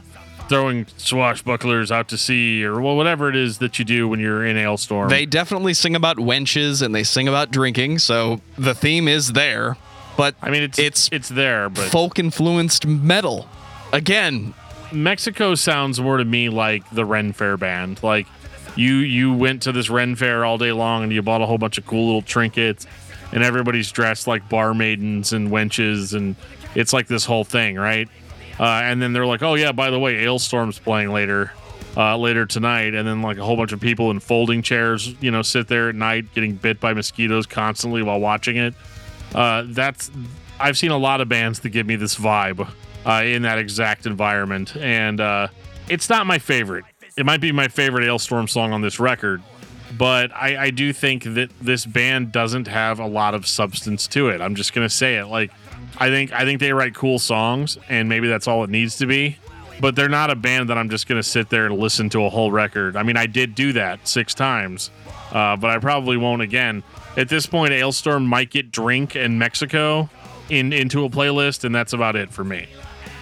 [0.50, 4.46] throwing swashbucklers out to sea or well, whatever it is that you do when you're
[4.46, 5.10] in Alestorm.
[5.10, 9.78] They definitely sing about wenches and they sing about drinking, so the theme is there.
[10.18, 13.48] But I mean, it's it's it's there, but folk influenced metal.
[13.94, 14.54] Again,
[14.92, 18.04] Mexico sounds more to me like the Ren Fair band.
[18.04, 18.28] Like
[18.76, 21.58] you you went to this Ren Fair all day long and you bought a whole
[21.58, 22.86] bunch of cool little trinkets
[23.32, 26.36] and everybody's dressed like bar maidens and wenches and
[26.76, 28.08] it's like this whole thing, right?
[28.60, 31.52] Uh, and then they're like, "Oh yeah, by the way, Alestorm's playing later,
[31.96, 35.32] uh, later tonight." And then like a whole bunch of people in folding chairs, you
[35.32, 38.74] know, sit there at night getting bit by mosquitoes constantly while watching it.
[39.34, 40.12] Uh, that's
[40.60, 42.70] I've seen a lot of bands that give me this vibe
[43.06, 45.48] uh, in that exact environment, and uh,
[45.88, 46.86] it's not my favorite.
[47.16, 49.42] It might be my favorite Alestorm song on this record,
[49.98, 54.30] but I, I do think that this band doesn't have a lot of substance to
[54.30, 54.42] it.
[54.42, 55.26] I'm just gonna say it.
[55.28, 55.52] Like,
[56.00, 59.06] I think I think they write cool songs, and maybe that's all it needs to
[59.06, 59.38] be.
[59.82, 62.26] but they're not a band that I'm just going to sit there and listen to
[62.26, 62.98] a whole record.
[62.98, 64.92] I mean, I did do that six times,
[65.32, 66.84] uh, but I probably won't again.
[67.16, 70.10] At this point, Alestorm might get Drink and Mexico
[70.50, 72.68] in into a playlist, and that's about it for me.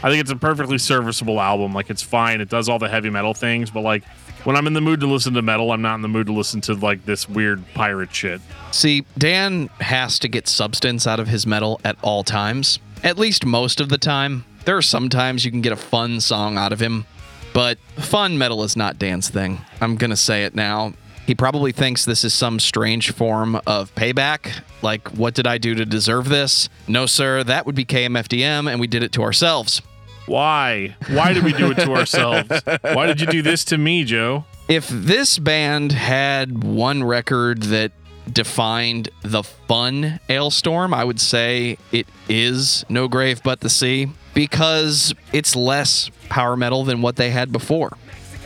[0.03, 1.73] I think it's a perfectly serviceable album.
[1.73, 2.41] Like it's fine.
[2.41, 4.03] It does all the heavy metal things, but like
[4.47, 6.31] when I'm in the mood to listen to metal, I'm not in the mood to
[6.31, 8.39] listen to like this weird pirate shit.
[8.71, 13.45] See, Dan has to get substance out of his metal at all times, at least
[13.45, 14.45] most of the time.
[14.63, 17.05] There are some times you can get a fun song out of him,
[17.53, 19.59] but fun metal is not Dan's thing.
[19.81, 20.93] I'm going to say it now.
[21.25, 24.61] He probably thinks this is some strange form of payback.
[24.81, 26.69] Like, what did I do to deserve this?
[26.87, 29.81] No, sir, that would be KMFDM, and we did it to ourselves.
[30.27, 30.95] Why?
[31.07, 32.61] Why did we do it to ourselves?
[32.81, 34.45] Why did you do this to me, Joe?
[34.67, 37.93] If this band had one record that
[38.31, 45.15] defined the fun Alestorm, I would say it is No Grave But the Sea because
[45.31, 47.97] it's less power metal than what they had before.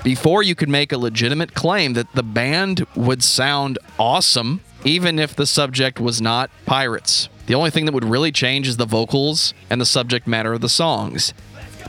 [0.03, 5.35] Before you could make a legitimate claim that the band would sound awesome even if
[5.35, 7.29] the subject was not pirates.
[7.45, 10.61] The only thing that would really change is the vocals and the subject matter of
[10.61, 11.33] the songs.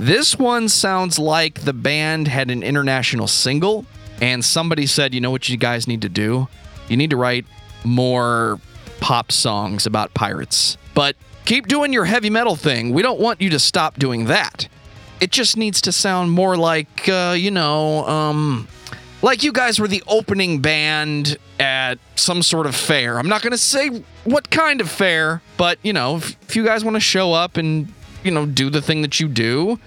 [0.02, 3.86] This one sounds like the band had an international single
[4.20, 6.48] and somebody said, you know what you guys need to do?
[6.88, 7.46] You need to write
[7.84, 8.58] more
[8.98, 10.76] pop songs about pirates.
[10.92, 12.92] But keep doing your heavy metal thing.
[12.92, 14.66] We don't want you to stop doing that.
[15.20, 18.66] It just needs to sound more like, uh, you know, um,
[19.22, 23.20] like you guys were the opening band at some sort of fair.
[23.20, 26.64] I'm not going to say what kind of fair, but, you know, if, if you
[26.64, 29.78] guys want to show up and, you know, do the thing that you do,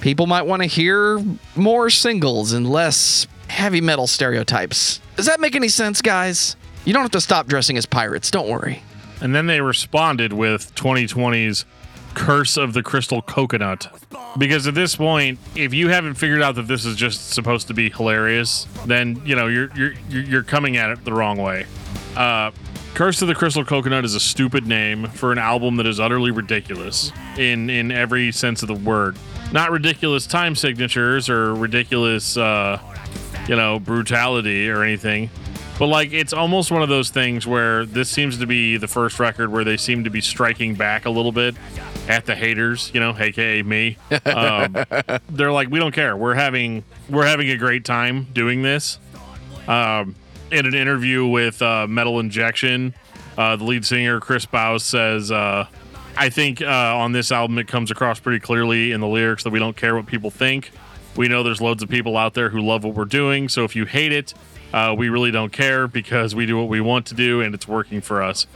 [0.00, 1.22] people might want to hear
[1.56, 5.00] more singles and less heavy metal stereotypes.
[5.16, 6.56] Does that make any sense, guys?
[6.84, 8.82] You don't have to stop dressing as pirates, don't worry.
[9.20, 11.66] And then they responded with 2020's
[12.14, 13.88] Curse of the Crystal Coconut.
[14.38, 17.74] Because at this point, if you haven't figured out that this is just supposed to
[17.74, 21.66] be hilarious, then you know you're you're you're coming at it the wrong way.
[22.16, 22.50] Uh,
[22.94, 26.30] Curse of the Crystal Coconut is a stupid name for an album that is utterly
[26.30, 29.16] ridiculous in in every sense of the word.
[29.52, 32.78] Not ridiculous time signatures or ridiculous, uh,
[33.48, 35.30] you know, brutality or anything.
[35.78, 39.18] But like, it's almost one of those things where this seems to be the first
[39.18, 41.54] record where they seem to be striking back a little bit
[42.06, 43.96] at the haters, you know, aka me.
[44.26, 44.76] Um,
[45.30, 46.16] they're like, we don't care.
[46.16, 48.98] We're having we're having a great time doing this.
[49.66, 50.14] Um,
[50.50, 52.94] in an interview with uh, Metal Injection,
[53.38, 55.66] uh, the lead singer Chris Bowes says, uh,
[56.16, 59.50] "I think uh, on this album it comes across pretty clearly in the lyrics that
[59.50, 60.72] we don't care what people think.
[61.16, 63.48] We know there's loads of people out there who love what we're doing.
[63.48, 64.34] So if you hate it,
[64.72, 67.68] uh, we really don't care because we do what we want to do and it's
[67.68, 68.46] working for us."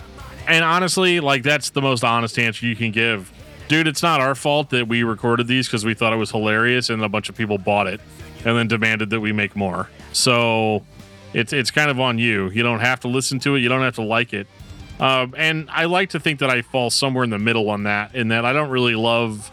[0.46, 3.32] And honestly, like that's the most honest answer you can give.
[3.66, 6.90] Dude, it's not our fault that we recorded these because we thought it was hilarious
[6.90, 7.98] and a bunch of people bought it
[8.44, 9.88] and then demanded that we make more.
[10.12, 10.84] So
[11.34, 12.48] it's it's kind of on you.
[12.50, 13.60] You don't have to listen to it.
[13.60, 14.46] You don't have to like it.
[15.00, 18.14] Um, and I like to think that I fall somewhere in the middle on that.
[18.14, 19.50] In that I don't really love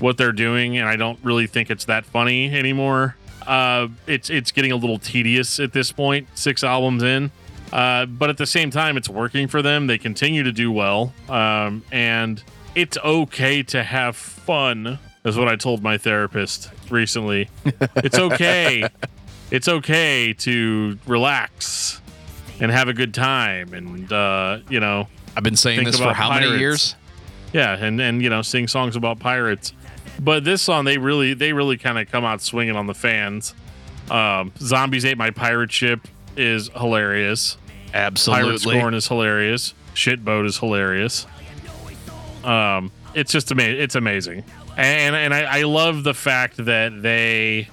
[0.00, 3.16] what they're doing, and I don't really think it's that funny anymore.
[3.46, 5.94] Uh, it's it's getting a little tedious at this.
[6.34, 7.30] Six albums in.
[7.72, 9.86] Uh, but at the same time, it's working for them.
[9.86, 12.42] They continue to do well, um, and
[12.74, 14.98] it's okay to have fun.
[15.24, 17.48] Is what I told my therapist recently.
[17.64, 18.88] it's okay.
[19.52, 22.00] It's okay to relax
[22.58, 26.30] and have a good time, and uh, you know, I've been saying this for how
[26.30, 26.96] many years?
[27.52, 29.74] yeah, and and you know, sing songs about pirates.
[30.18, 33.54] But this song, they really they really kind of come out swinging on the fans.
[34.10, 37.58] Um, Zombies ate my pirate ship is hilarious.
[37.92, 38.78] Pirate Absolutely.
[38.78, 39.74] Scorn is hilarious.
[39.94, 41.26] Shitboat is hilarious.
[42.42, 43.82] Um, it's just amazing.
[43.82, 44.44] It's amazing,
[44.78, 47.68] and and I, I love the fact that they,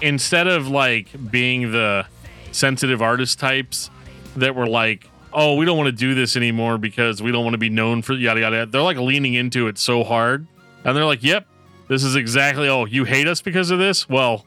[0.00, 2.06] instead of like being the
[2.52, 3.90] sensitive artist types
[4.36, 7.54] that were like, oh, we don't want to do this anymore because we don't want
[7.54, 8.66] to be known for yada yada.
[8.66, 10.46] They're like leaning into it so hard,
[10.84, 11.46] and they're like, yep,
[11.88, 12.68] this is exactly.
[12.68, 14.08] Oh, you hate us because of this?
[14.08, 14.44] Well,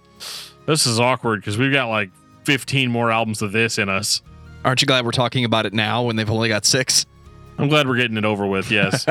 [0.65, 2.09] this is awkward because we've got like
[2.43, 4.21] 15 more albums of this in us.
[4.65, 7.05] Aren't you glad we're talking about it now when they've only got six?
[7.57, 8.71] I'm glad we're getting it over with.
[8.71, 9.05] Yes.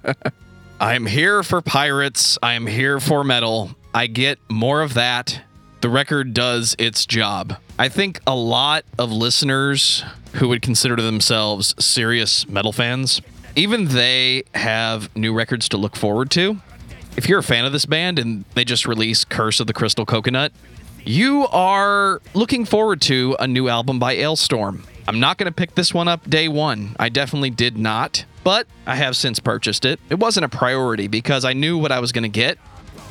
[0.80, 2.38] I'm here for pirates.
[2.42, 3.70] I am here for metal.
[3.92, 5.40] I get more of that.
[5.80, 7.56] The record does its job.
[7.78, 10.02] I think a lot of listeners
[10.34, 13.22] who would consider themselves serious metal fans,
[13.54, 16.58] even they have new records to look forward to.
[17.16, 20.04] If you're a fan of this band and they just released Curse of the Crystal
[20.04, 20.52] Coconut,
[21.04, 24.82] you are looking forward to a new album by Alestorm.
[25.06, 26.96] I'm not going to pick this one up day one.
[26.98, 30.00] I definitely did not, but I have since purchased it.
[30.10, 32.58] It wasn't a priority because I knew what I was going to get,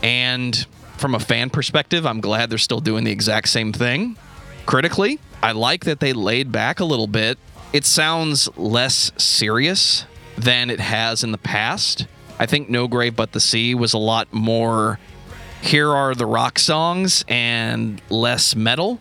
[0.03, 0.65] and
[0.98, 4.18] from a fan perspective, I'm glad they're still doing the exact same thing.
[4.66, 7.38] Critically, I like that they laid back a little bit.
[7.74, 10.06] It sounds less serious
[10.38, 12.08] than it has in the past.
[12.39, 15.00] I think No Grave But the Sea was a lot more
[15.62, 19.00] here are the rock songs and less metal.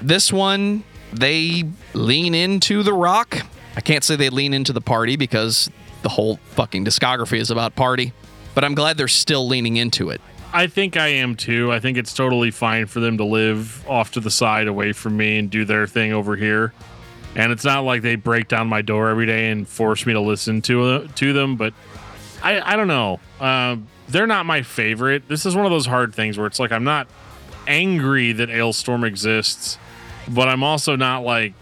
[0.00, 3.42] This one, they lean into the rock.
[3.76, 5.70] I can't say they lean into the party because
[6.02, 8.12] the whole fucking discography is about party,
[8.54, 10.20] but I'm glad they're still leaning into it.
[10.52, 11.70] I think I am too.
[11.70, 15.16] I think it's totally fine for them to live off to the side away from
[15.16, 16.72] me and do their thing over here.
[17.34, 20.20] And it's not like they break down my door every day and force me to
[20.20, 21.74] listen to to them, but
[22.42, 23.20] I, I don't know.
[23.38, 23.76] Uh,
[24.08, 25.28] they're not my favorite.
[25.28, 27.08] This is one of those hard things where it's like I'm not
[27.66, 29.78] angry that Alestorm exists,
[30.28, 31.52] but I'm also not like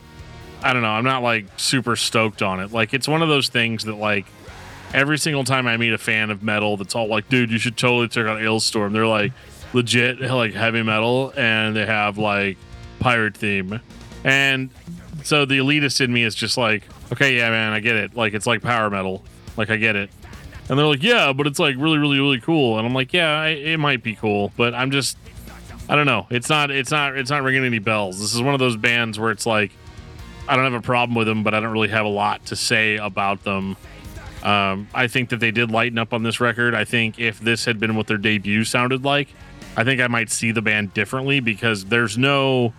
[0.62, 0.90] I don't know.
[0.90, 2.72] I'm not like super stoked on it.
[2.72, 4.26] Like it's one of those things that like
[4.96, 7.76] every single time I meet a fan of metal that's all like, dude, you should
[7.76, 8.92] totally check out Alestorm.
[8.92, 9.32] They're like
[9.74, 12.56] legit like heavy metal and they have like
[12.98, 13.80] pirate theme.
[14.24, 14.70] And
[15.22, 16.82] so the elitist in me is just like,
[17.12, 18.16] okay, yeah, man, I get it.
[18.16, 19.22] Like it's like power metal.
[19.58, 20.10] Like I get it.
[20.68, 22.78] And they're like, yeah, but it's like really, really, really cool.
[22.78, 25.18] And I'm like, yeah, I, it might be cool, but I'm just,
[25.90, 26.26] I don't know.
[26.30, 28.18] It's not, it's not, it's not ringing any bells.
[28.18, 29.72] This is one of those bands where it's like,
[30.48, 32.56] I don't have a problem with them, but I don't really have a lot to
[32.56, 33.76] say about them.
[34.46, 36.72] Um, I think that they did lighten up on this record.
[36.72, 39.28] I think if this had been what their debut sounded like,
[39.76, 42.72] I think I might see the band differently because there's no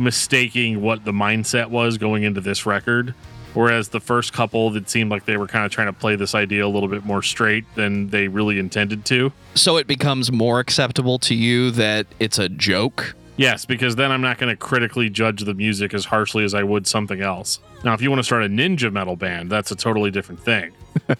[0.00, 3.14] mistaking what the mindset was going into this record.
[3.54, 6.34] Whereas the first couple, it seemed like they were kind of trying to play this
[6.34, 9.32] idea a little bit more straight than they really intended to.
[9.54, 13.14] So it becomes more acceptable to you that it's a joke.
[13.36, 16.62] Yes, because then I'm not going to critically judge the music as harshly as I
[16.62, 17.60] would something else.
[17.82, 20.72] Now, if you want to start a ninja metal band, that's a totally different thing.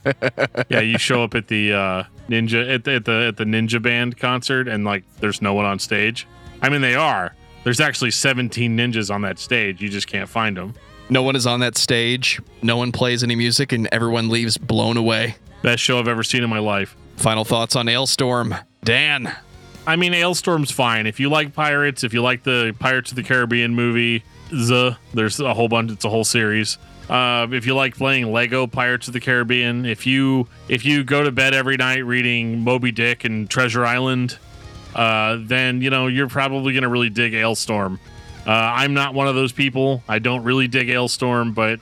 [0.69, 3.81] yeah, you show up at the uh, ninja at the, at the at the ninja
[3.81, 6.27] band concert, and like there's no one on stage.
[6.61, 7.35] I mean, they are.
[7.65, 9.81] There's actually 17 ninjas on that stage.
[9.81, 10.75] You just can't find them.
[11.09, 12.41] No one is on that stage.
[12.63, 15.37] No one plays any music, and everyone leaves blown away.
[15.63, 16.97] Best show I've ever seen in my life.
[17.17, 18.65] Final thoughts on Alestorm.
[18.85, 19.35] Dan.
[19.87, 21.07] I mean, Alestorm's fine.
[21.07, 25.41] If you like pirates, if you like the Pirates of the Caribbean movie, the there's
[25.41, 25.91] a whole bunch.
[25.91, 26.79] It's a whole series.
[27.09, 31.25] Uh, if you like playing Lego Pirates of the Caribbean, if you if you go
[31.25, 34.39] to bed every night reading Moby Dick and Treasure Island,
[34.95, 37.99] uh, then you know you're probably gonna really dig Alestorm.
[38.47, 40.03] Uh, I'm not one of those people.
[40.09, 41.81] I don't really dig Alestorm, but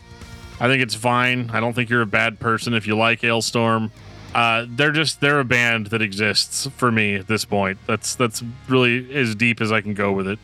[0.59, 1.51] I think it's fine.
[1.51, 3.90] I don't think you're a bad person if you like Alestorm.
[4.34, 7.78] Uh, they're just they're a band that exists for me at this point.
[7.86, 10.38] That's that's really as deep as I can go with it.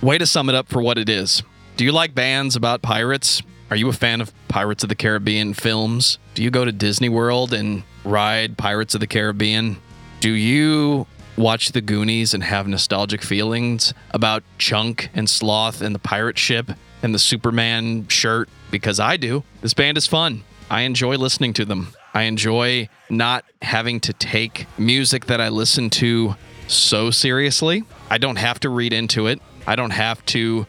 [0.00, 1.42] Way to sum it up for what it is.
[1.76, 3.42] Do you like bands about pirates?
[3.70, 6.18] Are you a fan of Pirates of the Caribbean films?
[6.34, 9.78] Do you go to Disney World and ride Pirates of the Caribbean?
[10.20, 11.06] Do you
[11.38, 16.70] watch the Goonies and have nostalgic feelings about Chunk and Sloth and the pirate ship
[17.02, 18.50] and the Superman shirt?
[18.70, 19.42] Because I do.
[19.62, 20.44] This band is fun.
[20.70, 21.94] I enjoy listening to them.
[22.14, 26.36] I enjoy not having to take music that I listen to
[26.68, 27.84] so seriously.
[28.10, 29.40] I don't have to read into it.
[29.66, 30.66] I don't have to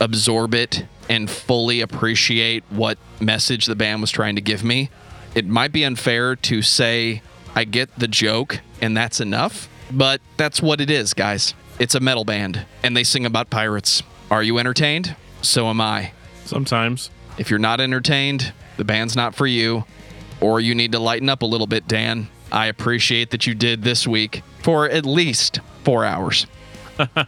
[0.00, 4.90] absorb it and fully appreciate what message the band was trying to give me.
[5.34, 7.22] It might be unfair to say
[7.54, 11.54] I get the joke and that's enough, but that's what it is, guys.
[11.78, 14.02] It's a metal band and they sing about pirates.
[14.30, 15.14] Are you entertained?
[15.42, 16.12] So am I.
[16.44, 17.10] Sometimes.
[17.38, 19.84] If you're not entertained, the band's not for you,
[20.40, 22.28] or you need to lighten up a little bit, Dan.
[22.52, 26.46] I appreciate that you did this week for at least four hours.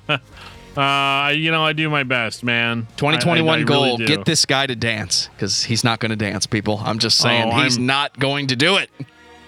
[0.77, 2.87] Uh, you know, I do my best, man.
[2.99, 6.11] 2021 I- I- I goal really get this guy to dance because he's not going
[6.11, 6.81] to dance, people.
[6.85, 8.89] I'm just saying Oh, he's I'm- not going to do it.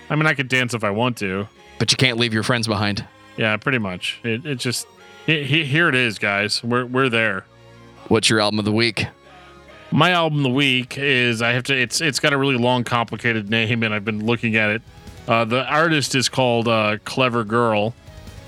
[0.09, 1.47] I mean, I could dance if I want to.
[1.79, 3.05] But you can't leave your friends behind.
[3.37, 4.19] Yeah, pretty much.
[4.25, 4.89] It, it just
[5.25, 6.65] he, here it is, guys.
[6.65, 7.45] We're we're there.
[8.09, 9.07] What's your album of the week?
[9.93, 11.76] My album of the week is I have to.
[11.76, 14.82] It's it's got a really long, complicated name, and I've been looking at it.
[15.26, 17.95] Uh, the artist is called uh, Clever Girl,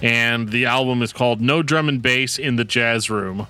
[0.03, 3.47] and the album is called No Drum and Bass in the Jazz Room,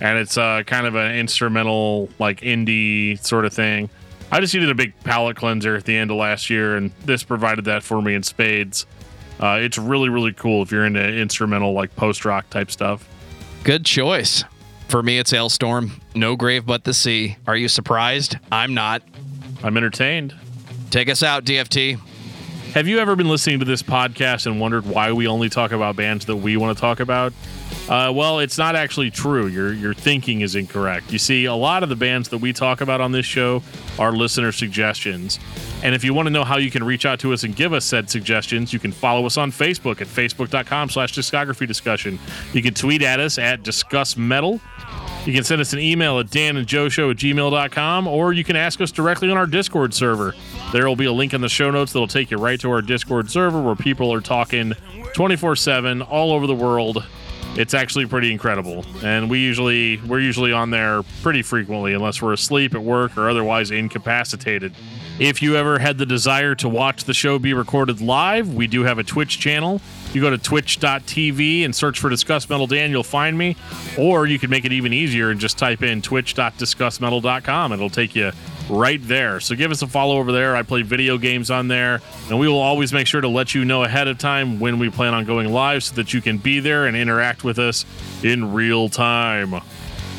[0.00, 3.90] and it's uh, kind of an instrumental, like indie sort of thing.
[4.32, 7.22] I just needed a big palate cleanser at the end of last year, and this
[7.22, 8.86] provided that for me in spades.
[9.38, 13.06] Uh, it's really really cool if you're into instrumental like post rock type stuff.
[13.64, 14.44] Good choice.
[14.94, 15.90] For me, it's Alestorm.
[16.14, 17.36] No grave but the sea.
[17.48, 18.36] Are you surprised?
[18.52, 19.02] I'm not.
[19.64, 20.32] I'm entertained.
[20.90, 21.98] Take us out, DFT.
[22.74, 25.96] Have you ever been listening to this podcast and wondered why we only talk about
[25.96, 27.32] bands that we want to talk about?
[27.88, 29.46] Uh, well, it's not actually true.
[29.46, 31.12] Your your thinking is incorrect.
[31.12, 33.62] You see, a lot of the bands that we talk about on this show
[33.98, 35.38] are listener suggestions,
[35.82, 37.74] And if you want to know how you can reach out to us and give
[37.74, 42.18] us said suggestions, you can follow us on Facebook at facebook.com slash discography discussion.
[42.54, 44.60] You can tweet at us at discuss metal.
[45.26, 48.90] You can send us an email at danandjoeshow at gmail.com, or you can ask us
[48.92, 50.34] directly on our Discord server.
[50.72, 52.82] There will be a link in the show notes that'll take you right to our
[52.82, 54.72] Discord server where people are talking
[55.14, 57.04] 24 7 all over the world.
[57.56, 58.84] It's actually pretty incredible.
[59.02, 63.30] And we usually we're usually on there pretty frequently unless we're asleep at work or
[63.30, 64.74] otherwise incapacitated.
[65.20, 68.82] If you ever had the desire to watch the show be recorded live, we do
[68.82, 69.80] have a Twitch channel.
[70.12, 73.56] You go to twitch.tv and search for Discuss Metal Dan, you'll find me.
[73.96, 77.72] Or you can make it even easier and just type in twitch.discussmetal.com.
[77.72, 78.32] It'll take you
[78.68, 79.40] right there.
[79.40, 80.56] So give us a follow over there.
[80.56, 83.64] I play video games on there, and we will always make sure to let you
[83.64, 86.60] know ahead of time when we plan on going live so that you can be
[86.60, 87.84] there and interact with us
[88.22, 89.54] in real time.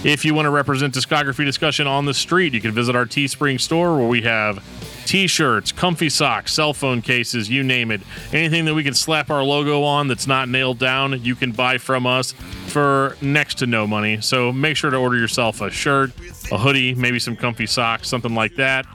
[0.03, 3.59] If you want to represent discography discussion on the street, you can visit our Teespring
[3.59, 4.63] store where we have
[5.05, 8.01] t-shirts, comfy socks, cell phone cases, you name it.
[8.33, 11.77] Anything that we can slap our logo on that's not nailed down, you can buy
[11.77, 12.33] from us
[12.67, 14.19] for next to no money.
[14.21, 16.11] So make sure to order yourself a shirt,
[16.51, 18.85] a hoodie, maybe some comfy socks, something like that.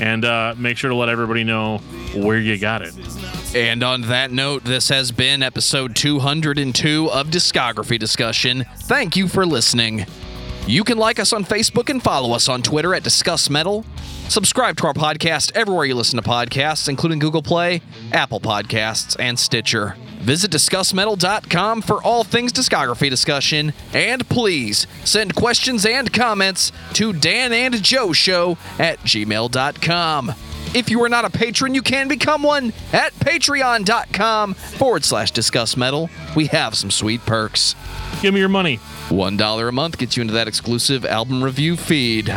[0.00, 1.78] And uh, make sure to let everybody know
[2.14, 2.94] where you got it.
[3.54, 8.64] And on that note, this has been episode 202 of Discography Discussion.
[8.76, 10.06] Thank you for listening.
[10.66, 13.84] You can like us on Facebook and follow us on Twitter at Discuss Metal.
[14.28, 17.82] Subscribe to our podcast everywhere you listen to podcasts, including Google Play,
[18.12, 19.96] Apple Podcasts, and Stitcher.
[20.20, 23.72] Visit DiscussMetal.com for all things discography discussion.
[23.92, 30.32] And please send questions and comments to Dan and Joe Show at gmail.com.
[30.74, 35.76] If you are not a patron, you can become one at patreon.com forward slash discuss
[35.76, 36.08] metal.
[36.34, 37.74] We have some sweet perks.
[38.22, 38.78] Give me your money.
[39.08, 42.28] $1 a month gets you into that exclusive album review feed.